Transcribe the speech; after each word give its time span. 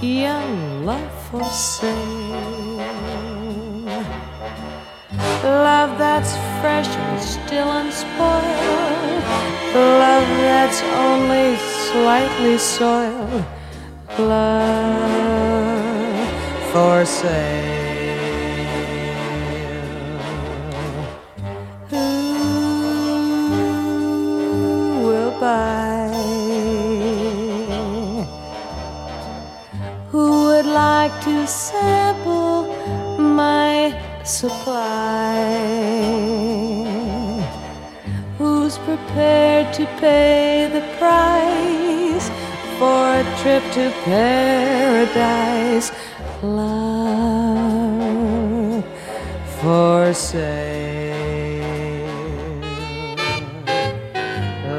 young 0.00 0.84
love 0.84 1.12
for 1.30 1.44
sale. 1.44 2.76
Love 5.44 5.96
that's 5.96 6.32
fresh 6.60 6.88
and 6.88 7.20
still 7.20 7.70
unspoiled. 7.70 9.22
Love 9.74 10.28
that's 10.42 10.82
only 10.82 11.56
slightly 11.56 12.58
soiled. 12.58 13.44
Love 14.18 14.68
for 16.72 17.04
sale. 17.04 17.71
Like 31.02 31.20
to 31.20 31.46
sample 31.48 32.58
my 33.18 33.76
supply? 34.22 35.34
Who's 38.38 38.78
prepared 38.78 39.74
to 39.78 39.84
pay 40.02 40.70
the 40.76 40.82
price 41.00 42.26
for 42.78 43.00
a 43.20 43.24
trip 43.40 43.64
to 43.76 43.84
paradise? 44.04 45.88
Love 46.40 47.64
for 49.58 50.14
sale. 50.14 50.52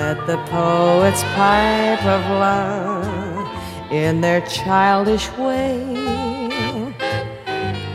Let 0.00 0.18
the 0.26 0.38
poets 0.54 1.22
pipe 1.36 2.04
of 2.16 2.22
love 2.44 3.15
in 3.90 4.20
their 4.20 4.40
childish 4.42 5.30
way. 5.32 5.82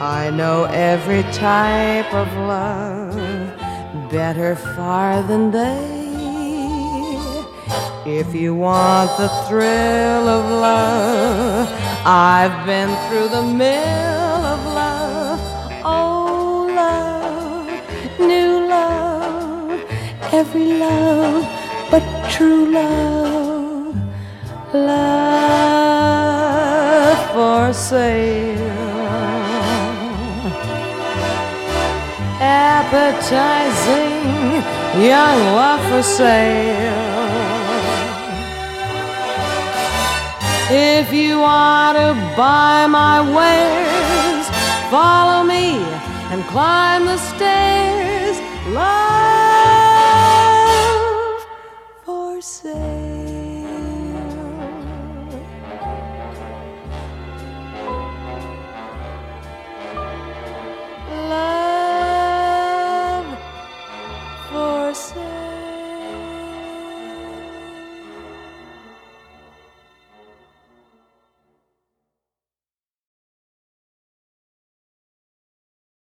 I 0.00 0.30
know 0.30 0.64
every 0.64 1.22
type 1.32 2.12
of 2.12 2.28
love 2.34 4.10
better 4.10 4.56
far 4.56 5.22
than 5.22 5.50
they. 5.50 6.04
If 8.06 8.34
you 8.34 8.54
want 8.54 9.16
the 9.16 9.28
thrill 9.48 10.28
of 10.28 10.44
love, 10.50 11.68
I've 12.04 12.66
been 12.66 12.90
through 13.08 13.28
the 13.28 13.42
mill 13.42 14.40
of 14.54 14.60
love. 14.66 15.40
Oh, 15.84 16.66
love, 16.82 18.18
new 18.20 18.66
love, 18.68 19.80
every 20.32 20.78
love 20.78 21.44
but 21.90 22.02
true 22.30 22.66
love, 22.66 23.96
love 24.74 25.63
sale. 27.74 28.58
Appetizing 32.40 34.14
young 35.02 35.38
love 35.58 35.82
for 35.90 36.02
sale. 36.02 37.14
If 40.70 41.12
you 41.12 41.40
want 41.40 41.98
to 41.98 42.14
buy 42.36 42.86
my 42.86 43.20
wares, 43.36 44.48
follow 44.90 45.42
me 45.44 45.76
and 46.32 46.42
climb 46.44 47.04
the 47.06 47.18
stairs. 47.18 48.38
Love 48.68 48.94
for 52.04 52.40
sale. 52.40 52.83